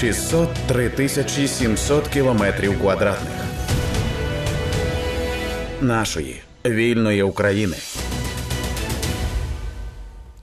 [0.00, 3.32] 603 тисячі 700 кілометрів квадратних
[5.80, 7.76] нашої вільної України.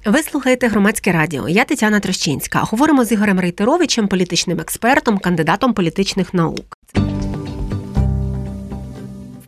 [0.06, 1.50] Ви слухаєте громадське радіо.
[1.50, 2.60] Я Тетяна Трощинська.
[2.60, 6.78] Говоримо з Ігорем Рейтеровичем, політичним експертом, кандидатом політичних наук.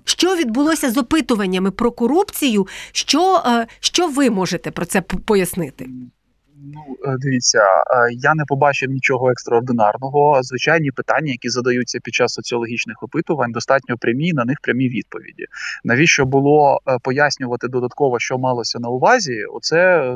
[0.04, 2.68] Що відбулося з опитуваннями про корупцію?
[2.92, 5.88] Що, е, що ви можете про це пояснити?
[6.64, 7.64] Ну, е, дивіться, е,
[8.12, 10.40] я не побачив нічого екстраординарного.
[10.44, 14.34] Звичайні питання, які задаються під час соціологічних опитувань, достатньо прямі.
[14.34, 15.46] На них прямі відповіді.
[15.84, 19.46] Навіщо було е, пояснювати додатково, що малося на увазі?
[19.54, 20.12] Оце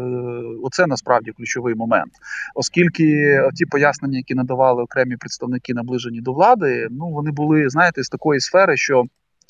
[0.63, 2.11] оце насправді ключовий момент,
[2.55, 8.09] оскільки ті пояснення, які надавали окремі представники, наближені до влади, ну вони були знаєте з
[8.09, 9.03] такої сфери, що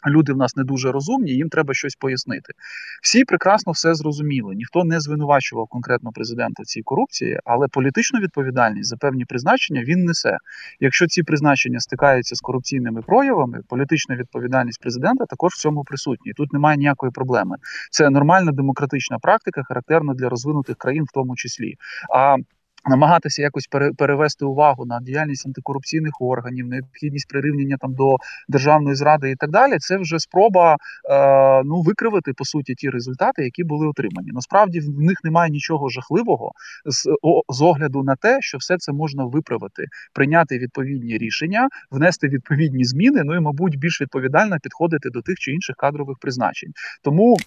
[0.08, 2.54] Люди в нас не дуже розумні, їм треба щось пояснити.
[3.02, 4.56] Всі прекрасно все зрозуміли.
[4.56, 10.06] Ніхто не звинувачував конкретно президента в цій корупції, але політичну відповідальність за певні призначення він
[10.06, 10.38] несе.
[10.80, 16.34] Якщо ці призначення стикаються з корупційними проявами, політична відповідальність президента також в цьому присутня.
[16.36, 17.58] Тут немає ніякої проблеми.
[17.92, 21.76] Це нормальна демократична практика, характерна для розвинутих країн, в тому числі.
[22.16, 22.38] А
[22.90, 28.16] Намагатися якось перевести увагу на діяльність антикорупційних органів, необхідність прирівняння там до
[28.48, 29.78] державної зради і так далі.
[29.80, 30.78] Це вже спроба
[31.10, 34.32] е, ну викривити по суті ті результати, які були отримані.
[34.34, 36.52] Насправді в них немає нічого жахливого
[36.86, 42.28] з, о, з огляду на те, що все це можна виправити, прийняти відповідні рішення, внести
[42.28, 43.22] відповідні зміни.
[43.26, 46.72] Ну і мабуть більш відповідально підходити до тих чи інших кадрових призначень.
[47.04, 47.38] Тому.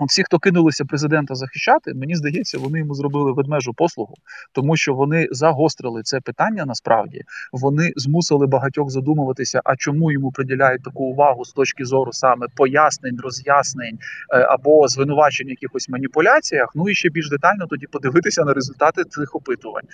[0.00, 4.14] От всі, хто кинулися президента захищати, мені здається, вони йому зробили ведмежу послугу,
[4.52, 6.64] тому що вони загострили це питання.
[6.64, 12.46] Насправді вони змусили багатьох задумуватися, а чому йому приділяють таку увагу з точки зору саме
[12.56, 13.98] пояснень, роз'яснень
[14.34, 16.68] е, або звинувачень якихось маніпуляціях.
[16.74, 19.84] Ну і ще більш детально тоді подивитися на результати цих опитувань.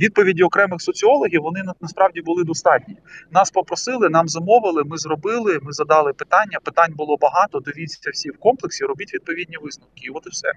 [0.00, 2.96] Відповіді окремих соціологів вони насправді були достатні.
[3.32, 4.84] Нас попросили, нам замовили.
[4.84, 5.58] Ми зробили.
[5.62, 6.58] Ми задали питання.
[6.64, 7.60] Питань було багато.
[7.60, 8.84] Дивіться всі в комплексі.
[8.84, 10.00] Робіть відповідні висновки.
[10.02, 10.52] І От і все.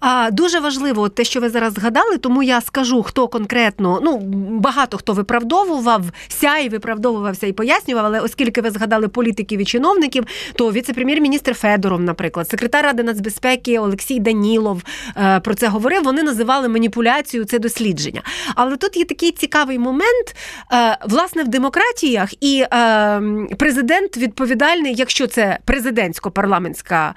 [0.00, 4.18] А дуже важливо те, що ви зараз згадали, тому я скажу, хто конкретно ну
[4.58, 8.04] багато хто виправдовувався і виправдовувався і пояснював.
[8.04, 14.20] Але оскільки ви згадали політиків і чиновників, то віце-прем'єр-міністр Федоров, наприклад, секретар ради нацбезпеки Олексій
[14.20, 14.82] Данілов
[15.16, 16.02] е, про це говорив.
[16.02, 18.22] Вони називали маніпуляцію це дослідження.
[18.54, 20.36] Але тут є такий цікавий момент,
[20.72, 23.22] е, власне, в демократіях, і е,
[23.58, 27.14] президент відповідальний, якщо це президентсько-парламентська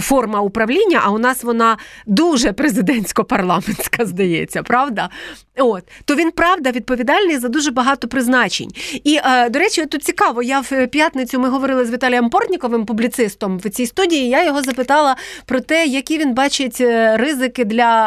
[0.00, 5.10] форма управління, а у нас вона дуже президентсько-парламентська, здається, правда?
[5.56, 8.70] От, То він правда відповідальний за дуже багато призначень.
[9.04, 13.58] І, е, до речі, тут цікаво, я в п'ятницю ми говорили з Віталієм Портніковим, публіцистом
[13.58, 14.28] в цій студії.
[14.28, 18.06] Я його запитала про те, які він бачить е, ризики для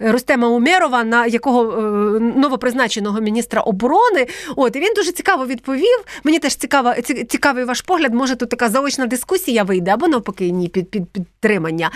[0.00, 1.64] е, Рустема Умєрова, на якого
[2.20, 4.26] новопризначеного міністра оборони.
[4.56, 6.04] От, І він дуже цікаво відповів.
[6.24, 6.94] Мені теж цікаво,
[7.28, 8.14] цікавий ваш погляд.
[8.14, 11.08] Може, тут така заочна дискусія вийде, або навпаки, ні, під, під
[11.40, 11.90] підтримання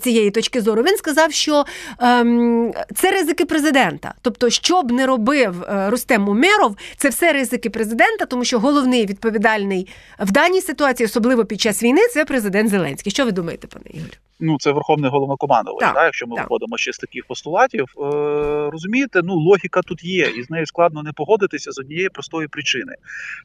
[0.00, 0.82] цієї точки зору.
[0.82, 1.64] Він сказав, що
[1.98, 4.14] ем, це ризики президента.
[4.22, 9.06] Тобто, що б не робив е, Рустем Умеров, це все ризики президента, тому що головний
[9.06, 9.88] відповідальний
[10.18, 13.12] в даній ситуації, особливо під час війни, це президент Зеленський.
[13.12, 14.29] Що ви думаєте, пане Ігорю?
[14.40, 16.44] Ну це верховний головнокомандувач, так, якщо ми так.
[16.44, 18.02] виходимо ще з таких постулатів, е,
[18.72, 22.94] розумієте, ну логіка тут є, і з нею складно не погодитися з однієї простої причини.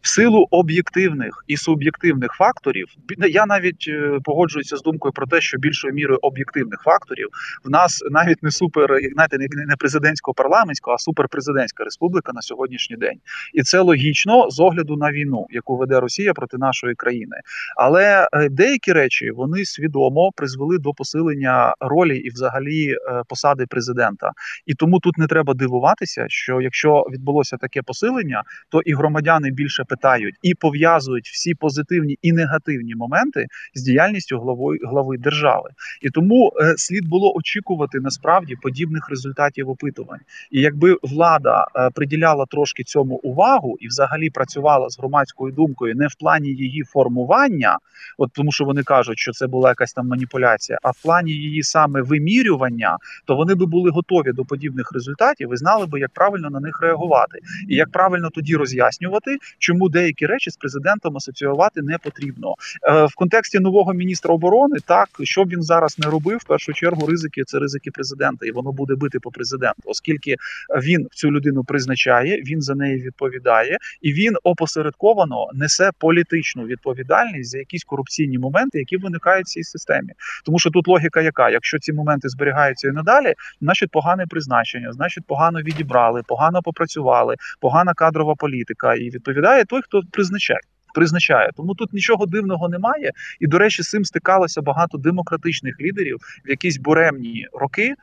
[0.01, 2.87] В силу об'єктивних і суб'єктивних факторів,
[3.29, 7.29] я навіть е, погоджуюся з думкою про те, що більшою мірою об'єктивних факторів
[7.63, 13.19] в нас навіть не супер, знаєте, не президентсько парламентського а суперпрезидентська республіка на сьогоднішній день.
[13.53, 17.35] І це логічно з огляду на війну, яку веде Росія проти нашої країни.
[17.77, 22.97] Але е, деякі речі вони свідомо призвели до посилення ролі і, взагалі, е,
[23.27, 24.31] посади президента.
[24.65, 29.83] І тому тут не треба дивуватися, що якщо відбулося таке посилення, то і громадяни більше
[29.83, 35.69] питають і пов'язують всі позитивні і негативні моменти з діяльністю глави глави держави.
[36.01, 40.19] І тому е, слід було очікувати насправді подібних результатів опитувань.
[40.51, 46.07] І якби влада е, приділяла трошки цьому увагу і, взагалі, працювала з громадською думкою не
[46.07, 47.77] в плані її формування,
[48.17, 51.63] от тому, що вони кажуть, що це була якась там маніпуляція а в плані її
[51.63, 56.49] саме вимірювання, то вони би були готові до подібних результатів і знали би, як правильно
[56.49, 57.39] на них реагувати,
[57.69, 62.53] і як правильно тоді роз'яснювати, чому деякі речі з президентом асоціювати не потрібно.
[62.83, 64.77] Е, в контексті нового міністра оборони.
[64.85, 68.51] Так що б він зараз не робив, в першу чергу ризики це ризики президента, і
[68.51, 70.35] воно буде бити по президенту, оскільки
[70.83, 77.57] він цю людину призначає, він за неї відповідає, і він опосередковано несе політичну відповідальність за
[77.57, 80.13] якісь корупційні моменти, які виникають в цій системі,
[80.45, 81.49] тому що що тут логіка, яка?
[81.49, 87.93] Якщо ці моменти зберігаються і надалі, значить погане призначення, значить погано відібрали, погано попрацювали, погана
[87.93, 90.59] кадрова політика, і відповідає той, хто призначає
[90.95, 91.49] призначає.
[91.57, 93.11] Тому тут нічого дивного немає.
[93.39, 97.93] І, до речі, з цим стикалося багато демократичних лідерів в якісь буремні роки,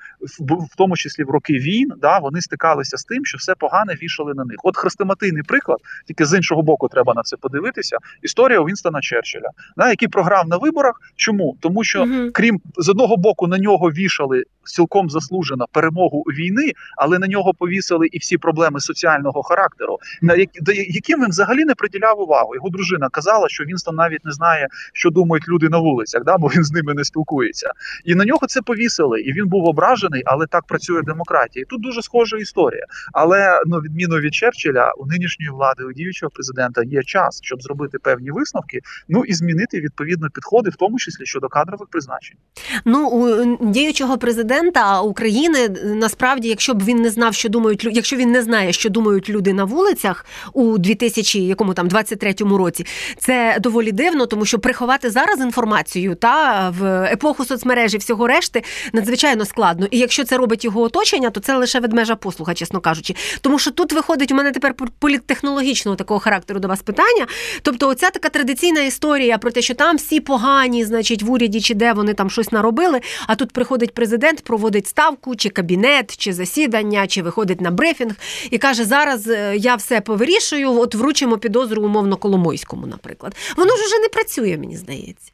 [0.70, 1.92] в тому числі в роки війн.
[2.00, 4.56] Да, Вони стикалися з тим, що все погане вішали на них.
[4.62, 7.96] От хрестоматийний приклад, тільки з іншого боку, треба на це подивитися.
[8.22, 11.00] Історія Вінстона Черчилля, да, який програв на виборах.
[11.16, 11.56] Чому?
[11.60, 12.30] Тому що, угу.
[12.32, 18.06] крім з одного боку, на нього вішали цілком заслужено перемогу війни, але на нього повісили
[18.12, 22.54] і всі проблеми соціального характеру, на які, яким він взагалі не приділяв увагу.
[22.54, 26.48] Його дружина казала, що Вінстон навіть не знає, що думають люди на вулицях, да, бо
[26.48, 27.70] він з ними не спілкується.
[28.04, 31.62] І на нього це повісили, і він був ображений, але так працює демократія.
[31.62, 32.86] І Тут дуже схожа історія.
[33.12, 37.98] Але ну, відміну від Черчилля, у нинішньої влади, у діючого президента є час, щоб зробити
[37.98, 42.36] певні висновки, ну і змінити відповідно підходи, в тому числі щодо кадрових призначень.
[42.84, 48.32] Ну у діючого президента України насправді, якщо б він не знав, що думають якщо він
[48.32, 52.86] не знає, що думають люди на вулицях у 2000, якому там 23-му році році.
[53.18, 59.44] Це доволі дивно, тому що приховати зараз інформацію та в епоху соцмережі всього решти надзвичайно
[59.44, 59.86] складно.
[59.90, 63.14] І якщо це робить його оточення, то це лише ведмежа послуга, чесно кажучи.
[63.40, 67.26] Тому що тут виходить у мене тепер політтехнологічного такого характеру до вас питання.
[67.62, 71.74] Тобто, оця така традиційна історія про те, що там всі погані, значить, в уряді чи
[71.74, 73.00] де вони там щось наробили.
[73.26, 78.14] А тут приходить президент, проводить ставку, чи кабінет, чи засідання, чи виходить на брифінг
[78.50, 82.51] і каже: зараз е, я все повирішую, от вручимо підозру умовно Коломойську.
[82.52, 83.36] Коломойському, наприклад.
[83.56, 85.31] Воно ж уже не працює, мені здається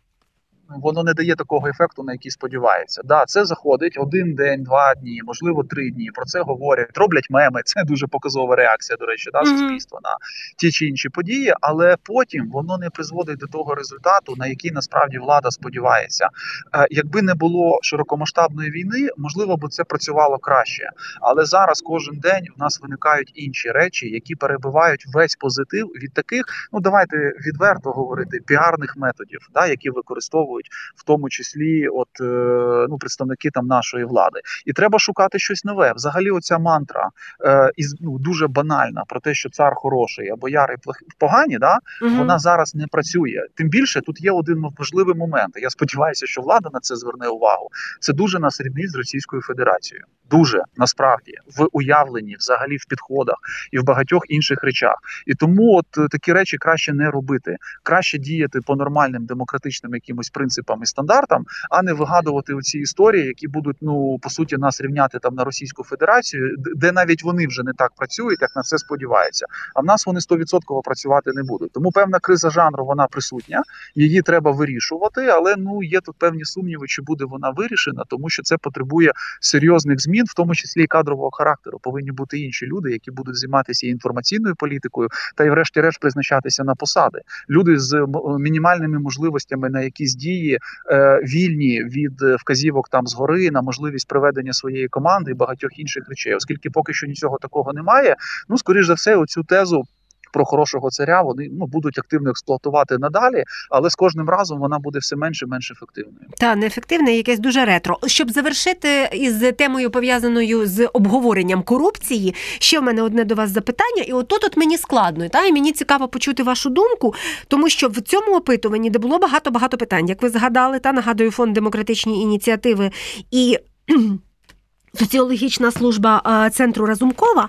[0.69, 3.03] воно не дає такого ефекту, на який сподівається.
[3.05, 6.11] Да, це заходить один день, два дні, можливо, три дні.
[6.15, 7.61] Про це говорять, роблять меми.
[7.65, 10.11] Це дуже показова реакція, до речі, да, суспільства на
[10.57, 15.19] ті чи інші події, але потім воно не призводить до того результату, на який насправді
[15.19, 16.29] влада сподівається.
[16.75, 20.91] Е, якби не було широкомасштабної війни, можливо, б це працювало краще.
[21.21, 26.45] Але зараз кожен день в нас виникають інші речі, які перебивають весь позитив від таких,
[26.73, 32.87] ну давайте відверто говорити, піарних методів, да, які використовують використовують, в тому числі, от е,
[32.91, 35.93] ну представники там нашої влади, і треба шукати щось нове.
[35.97, 37.11] Взагалі, оця мантра
[37.45, 40.77] е, із ну дуже банальна про те, що цар хороший, а бояри
[41.19, 42.15] погані, да угу.
[42.15, 43.47] вона зараз не працює.
[43.55, 45.55] Тим більше тут є один важливий момент.
[45.57, 47.69] Я сподіваюся, що влада на це зверне увагу.
[48.01, 50.05] Це дуже нас ріднить з Російською Федерацією.
[50.31, 53.37] Дуже насправді в уявленні, взагалі в підходах
[53.73, 54.95] і в багатьох інших речах.
[55.27, 60.48] І тому от такі речі краще не робити, краще діяти по нормальним демократичним якимось принципам
[60.49, 65.19] принципам і стандартам, а не вигадувати оці історії, які будуть ну по суті нас рівняти
[65.19, 69.47] там на Російську Федерацію, де навіть вони вже не так працюють, як на це сподіваються.
[69.75, 71.73] А в нас вони 100% працювати не будуть.
[71.73, 73.63] Тому певна криза жанру вона присутня,
[73.95, 75.27] її треба вирішувати.
[75.27, 80.01] Але ну є тут певні сумніви, чи буде вона вирішена, тому що це потребує серйозних
[80.01, 81.79] змін, в тому числі і кадрового характеру.
[81.83, 87.21] Повинні бути інші люди, які будуть займатися інформаційною політикою, та й, врешті-решт, призначатися на посади.
[87.51, 88.07] Люди з
[88.39, 90.59] мінімальними можливостями на якісь дії дії
[90.91, 96.09] е, вільні від е, вказівок там згори на можливість проведення своєї команди і багатьох інших
[96.09, 98.17] речей, оскільки поки що нічого такого немає.
[98.49, 99.85] Ну скоріш за все, оцю тезу.
[100.33, 104.99] Про хорошого царя вони ну будуть активно експлуатувати надалі, але з кожним разом вона буде
[104.99, 106.27] все менше і менш ефективною.
[106.39, 107.99] Та неефективне, якесь дуже ретро.
[108.07, 114.03] Щоб завершити із темою пов'язаною з обговоренням корупції, ще в мене одне до вас запитання,
[114.07, 117.15] і отут от мені складно, та і мені цікаво почути вашу думку,
[117.49, 121.31] тому що в цьому опитуванні, де було багато багато питань, як ви згадали, та нагадую
[121.31, 122.91] фонд демократичні ініціативи
[123.31, 123.59] і
[124.95, 127.49] соціологічна служба центру Разумкова.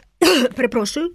[0.56, 1.10] Перепрошую.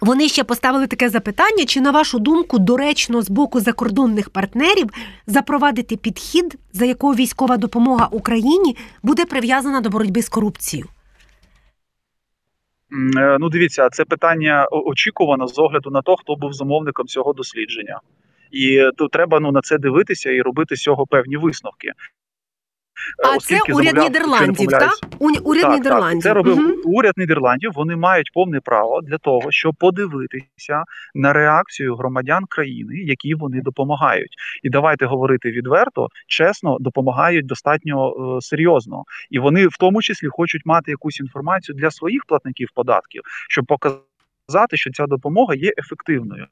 [0.00, 4.86] Вони ще поставили таке запитання: чи, на вашу думку, доречно з боку закордонних партнерів
[5.26, 10.88] запровадити підхід, за якого військова допомога Україні буде прив'язана до боротьби з корупцією?
[13.16, 18.00] Е, ну, дивіться, це питання очікувано з огляду на те, хто був замовником цього дослідження,
[18.50, 21.92] і тут треба ну на це дивитися і робити з цього певні висновки.
[23.24, 24.92] А це уряд Нідерландів, так?
[25.18, 26.22] Уряд так, Нідерландів.
[26.22, 26.72] Так, Це робив угу.
[26.84, 27.72] уряд Нідерландів.
[27.74, 30.84] Вони мають повне право для того, щоб подивитися
[31.14, 34.36] на реакцію громадян країни, які вони допомагають.
[34.62, 40.66] І давайте говорити відверто, чесно, допомагають достатньо е, серйозно, і вони в тому числі хочуть
[40.66, 46.46] мати якусь інформацію для своїх платників податків, щоб показати, що ця допомога є ефективною.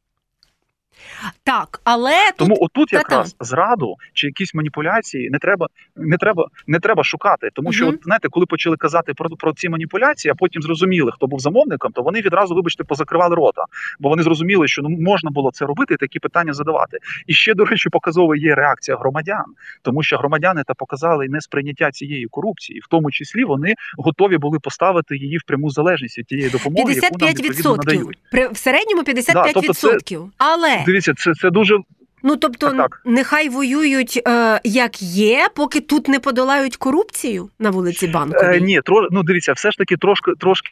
[1.45, 2.99] Так, але Тому тут отут Та-та.
[2.99, 7.51] якраз зраду чи якісь маніпуляції не треба, не треба, не треба шукати.
[7.53, 7.95] Тому що, Мгм.
[7.95, 11.93] от, знаєте, коли почали казати про, про ці маніпуляції, а потім зрозуміли, хто був замовником,
[11.93, 13.65] то вони відразу, вибачте, позакривали рота,
[14.01, 16.99] бо вони зрозуміли, що ну можна було це робити, і такі питання задавати.
[17.27, 19.45] І ще, до речі, показова є реакція громадян,
[19.83, 25.17] тому що громадяни та показали несприйняття цієї корупції, в тому числі вони готові були поставити
[25.17, 27.77] її в пряму залежність від тієї допомоги, яку нам 55%.
[27.77, 28.19] надають.
[28.31, 30.19] При в середньому 55%.
[30.19, 31.79] Да, Але Дивіться, це це дуже
[32.23, 33.03] ну тобто Так, так.
[33.05, 38.57] нехай воюють е, як є, поки тут не подолають корупцію на вулиці Банковій.
[38.57, 40.71] Е, ні, тро, ну дивіться, все ж таки трошки трошки.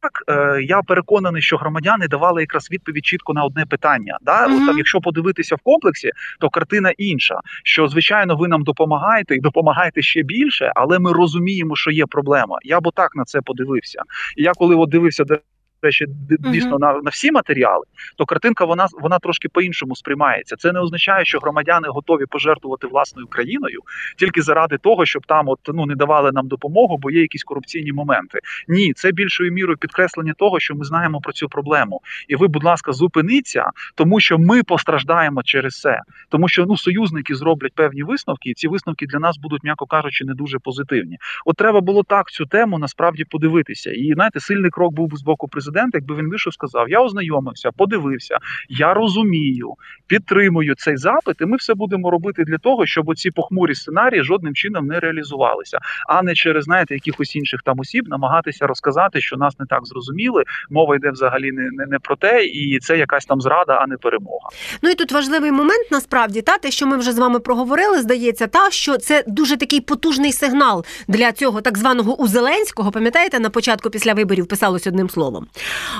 [0.00, 4.18] Так, е, я переконаний, що громадяни давали якраз відповідь чітко на одне питання.
[4.22, 4.48] Да?
[4.48, 4.60] Мгм.
[4.60, 6.10] От там, якщо подивитися в комплексі,
[6.40, 7.40] то картина інша.
[7.64, 12.58] Що звичайно, ви нам допомагаєте і допомагаєте ще більше, але ми розуміємо, що є проблема.
[12.62, 14.02] Я б отак на це подивився.
[14.36, 15.38] І я коли от дивився до
[15.82, 16.52] д- Мгм.
[16.52, 17.84] дійсно на, на всі матеріали,
[18.16, 20.56] то картинка вона вона трошки по-іншому сприймається.
[20.56, 23.80] Це не означає, що громадяни готові пожертвувати власною країною
[24.18, 27.92] тільки заради того, щоб там от ну не давали нам допомогу, бо є якісь корупційні
[27.92, 28.38] моменти.
[28.68, 32.00] Ні, це більшою мірою підкреслення того, що ми знаємо про цю проблему.
[32.28, 36.00] І ви, будь ласка, зупиніться, тому що ми постраждаємо через це.
[36.28, 40.24] Тому що ну союзники зроблять певні висновки, і ці висновки для нас будуть, м'яко кажучи,
[40.24, 41.16] не дуже позитивні.
[41.44, 43.90] От треба було так цю тему насправді подивитися.
[43.90, 48.38] І знаєте, сильний крок був з боку президента, якби він вийшов, сказав: Я ознайомився, подивився,
[48.68, 49.74] я розумію,
[50.06, 54.54] підтримую цей запит, і ми все будемо робити для того, щоб оці похмурі сценарії жодним
[54.54, 59.58] чином не реалізувалися, а не через знаєте якихось інших там осіб намагатися розказати, що нас
[59.58, 60.44] не так зрозуміли.
[60.70, 63.96] Мова йде взагалі не, не, не про те, і це якась там зрада, а не
[63.96, 64.48] перемога.
[64.82, 68.46] Ну і тут важливий момент насправді та те, що ми вже з вами проговорили, здається,
[68.46, 72.90] та що це дуже такий потужний сигнал для цього так званого Узеленського.
[72.90, 75.46] Пам'ятаєте, на початку після виборів писалось одним словом.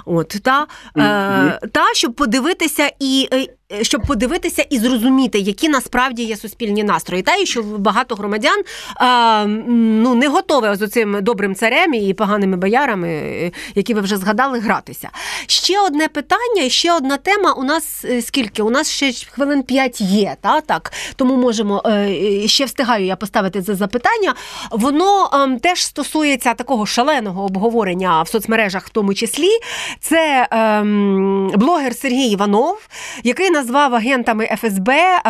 [0.04, 3.28] От та, е, та щоб подивитися і.
[3.72, 8.62] Е, Щоб подивитися і зрозуміти, які насправді є суспільні настрої, та і що багато громадян
[9.02, 14.16] м, ну не готові з цим добрим царем і поганими боярами, е, які ви вже
[14.16, 15.10] згадали, гратися.
[15.46, 17.52] Ще одне питання, ще одна тема.
[17.52, 18.62] У нас е, скільки?
[18.62, 21.82] У нас ще хвилин 5 є, та так тому можемо
[22.46, 24.34] ще встигаю я поставити це запитання.
[24.70, 29.50] Воно ем, теж стосується такого шаленого обговорення в соцмережах, в тому числі.
[30.00, 32.88] Це ем, блогер Сергій Іванов,
[33.24, 35.20] який назвав агентами ФСБ.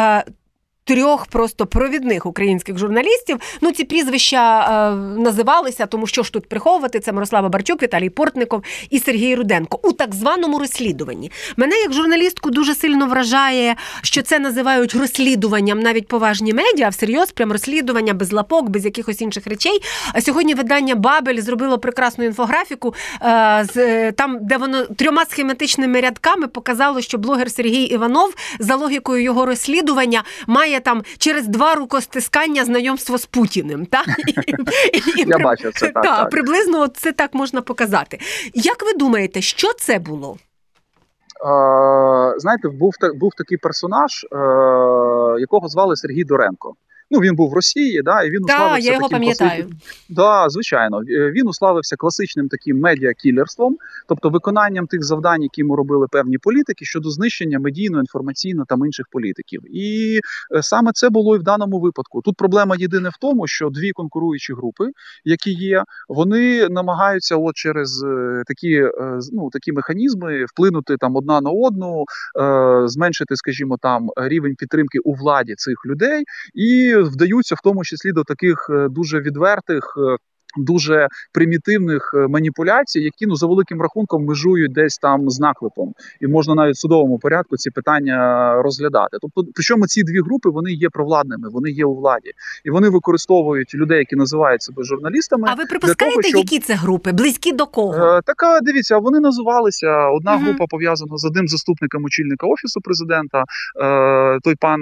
[0.88, 3.38] Трьох просто провідних українських журналістів.
[3.60, 7.00] Ну, ці прізвища е, називалися, тому що ж тут приховувати.
[7.00, 11.30] Це Мирослава Барчук, Віталій Портников і Сергій Руденко у так званому розслідуванні.
[11.56, 17.52] Мене як журналістку дуже сильно вражає, що це називають розслідуванням навіть поважні медіа, всерйоз, прям
[17.52, 19.80] розслідування без лапок, без якихось інших речей.
[20.12, 26.00] А сьогодні видання Бабель зробило прекрасну інфографіку, е, з, е, там, де воно трьома схематичними
[26.00, 32.64] рядками показало, що блогер Сергій Іванов за логікою його розслідування має там через два рукостискання
[32.64, 33.86] знайомство з Путіним.
[33.86, 34.04] Та?
[34.26, 36.04] І, і, і, Я бачив це так.
[36.04, 36.30] та, так.
[36.30, 38.18] приблизно це так можна показати.
[38.54, 40.36] Як ви думаєте, що це було?
[40.36, 44.36] Е, знаєте, був був такий персонаж, е,
[45.40, 46.74] якого звали Сергій Доренко.
[47.10, 49.66] Ну він був в Росії, да, і він Так, уславився я його таким пам'ятаю.
[50.08, 53.76] Да, звичайно, Е, він уславився класичним таким медіакілерством,
[54.08, 59.06] тобто виконанням тих завдань, які йому робили певні політики щодо знищення медійно, інформаційно та інших
[59.12, 59.62] політиків.
[59.76, 60.20] І
[60.56, 62.22] е, саме це було і в даному випадку.
[62.22, 64.84] Тут проблема єдине в тому, що дві конкуруючі групи,
[65.24, 68.82] які є, вони намагаються, от через е, такі,
[69.32, 72.04] ну, такі механізми вплинути там одна на одну,
[72.86, 76.24] зменшити, скажімо, там рівень підтримки у владі цих людей
[76.54, 79.94] і вдаються в тому числі до таких е, дуже відвертих.
[80.56, 86.26] Дуже примітивних е, маніпуляцій, які ну за великим рахунком межують десь там з наклепом, і
[86.26, 88.16] можна навіть в судовому порядку ці питання
[88.62, 89.16] розглядати.
[89.20, 92.30] Тобто, причому ці дві групи вони є провладними, вони є у владі,
[92.64, 95.48] і вони використовують людей, які називають себе журналістами.
[95.50, 97.12] А ви припускаєте, щоб- які це групи?
[97.12, 97.94] Близькі до кого?
[97.94, 100.08] Е, така дивіться, вони називалися.
[100.08, 100.44] Одна Мгм.
[100.44, 103.44] група пов'язана з одним заступником очільника офісу президента,
[103.82, 104.80] е, той пан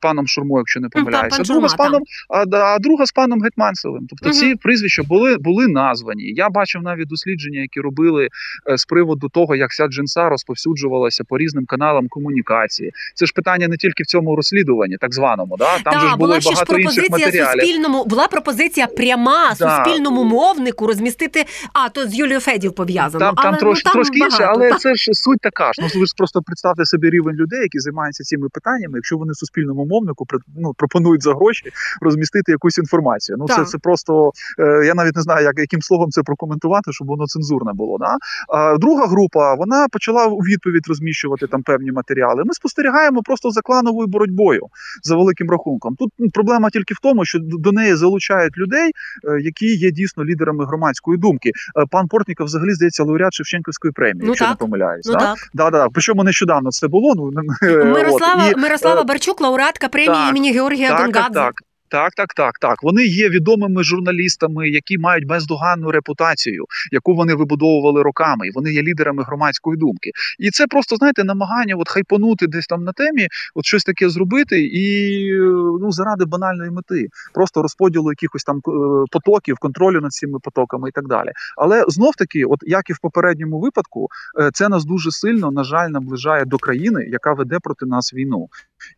[0.00, 1.42] паном Шурмо, якщо не помиляюся.
[1.42, 4.06] Друга з паном, а, а друга з паном Гетманцевим.
[4.10, 4.38] Тобто Мгм.
[4.38, 6.22] ці прізвища були, були названі.
[6.22, 8.28] Я бачив навіть дослідження, які робили
[8.70, 12.92] е, з приводу того, як ця джинса розповсюджувалася по різним каналам комунікації.
[13.14, 15.56] Це ж питання не тільки в цьому розслідуванні, так званому.
[15.58, 15.78] Да?
[15.78, 17.60] Там Та, же ж було ще ж багато інших пропозиція матеріалів.
[17.62, 19.84] суспільному, була пропозиція пряма Да.
[19.84, 21.44] суспільному мовнику розмістити.
[21.72, 23.24] А то з Юлією Федів пов'язано.
[23.24, 24.76] Там, там але, трошки, ну, там трошки інше, але та.
[24.76, 25.82] це ж суть така ж.
[25.82, 28.98] Ну ви ж просто представте собі рівень людей, які займаються цими питаннями.
[28.98, 30.26] Якщо вони суспільному мовнику
[30.56, 33.38] ну, пропонують за гроші розмістити якусь інформацію.
[33.38, 37.06] Ну це, це просто е, я навіть не знаю, як яким словом це прокоментувати, щоб
[37.08, 37.98] воно цензурне було.
[37.98, 38.16] Да?
[38.48, 42.42] А, друга група вона почала у відповідь розміщувати там певні матеріали.
[42.46, 44.62] Ми спостерігаємо просто за клановою боротьбою
[45.02, 45.96] за великим рахунком.
[45.96, 50.66] Тут проблема тільки в тому, що до неї залучають людей, е, які є дійсно лідерами
[50.66, 51.48] громадської думки.
[51.48, 54.54] Е, Пан Портніков взагалі здається лауреат Шевченківської премії, Ну якщо так.
[54.54, 55.06] не помиляюсь.
[55.06, 55.18] Ну да?
[55.18, 55.36] так.
[55.54, 55.88] Да, да.
[55.92, 57.14] Причому нещодавно це було.
[57.16, 57.30] Ну
[57.84, 58.48] Мирослава.
[58.48, 61.34] І, Мирослава е, Барчук, лауреатка премії так, імені Георгія так, Донгадзе.
[61.34, 61.67] так, так.
[61.90, 62.82] Так, так, так, так.
[62.82, 68.82] Вони є відомими журналістами, які мають бездоганну репутацію, яку вони вибудовували роками, і вони є
[68.82, 70.10] лідерами громадської думки.
[70.38, 74.68] І це просто знаєте намагання от хайпонути десь там на темі, от щось таке зробити,
[74.72, 75.26] і
[75.80, 78.60] ну заради банальної мети, просто розподілу якихось там е,
[79.10, 81.32] потоків, контролю над цими потоками і так далі.
[81.56, 84.08] Але знов таки, от як і в попередньому випадку,
[84.40, 88.48] е, це нас дуже сильно, на жаль, наближає до країни, яка веде проти нас війну.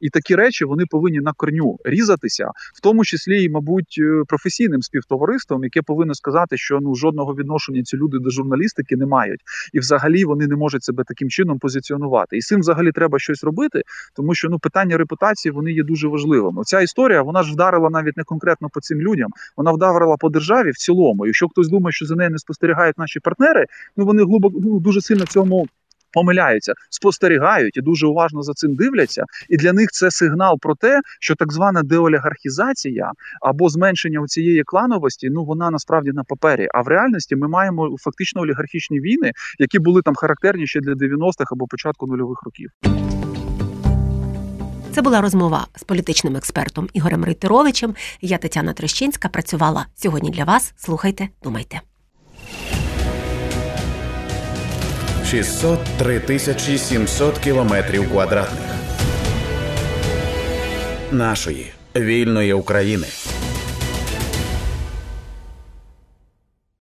[0.01, 5.65] І такі речі вони повинні на корню різатися, тому числі і, мабуть, е, професійним співтовариством,
[5.65, 9.41] яке повинно сказати, що ну жодного відношення ці люди до журналістики не мають,
[9.73, 12.37] і взагалі вони не можуть себе таким чином позиціонувати.
[12.37, 13.83] І цим взагалі треба щось робити,
[14.17, 16.63] тому що ну питання репутації вони є дуже важливими.
[16.65, 20.71] Ця історія вона ж вдарила навіть не конкретно по цим людям, вона вдарила по державі
[20.71, 21.27] в цілому.
[21.27, 25.01] Якщо хтось думає, що за нею не спостерігають наші партнери, ну вони глибоко ну, дуже
[25.01, 25.67] сильно цьому.
[26.13, 31.01] Помиляються, спостерігають і дуже уважно за цим дивляться, і для них це сигнал про те,
[31.21, 36.69] що так звана деолігархізація або зменшення цієї клановості, ну вона насправді на папері.
[36.75, 41.53] А в реальності ми маємо фактично олігархічні війни, які були там характерні ще для 90-х
[41.53, 42.71] або початку нульових років.
[44.93, 47.95] Це була розмова з політичним експертом Ігорем Рейтеровичем.
[48.21, 50.73] Я Тетяна Трещинська працювала сьогодні для вас.
[50.77, 51.90] Слухайте, думайте.
[55.31, 58.71] 603 тисячі 700 кілометрів квадратних
[61.13, 63.07] нашої вільної України.